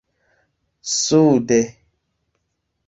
[1.01, 1.61] sude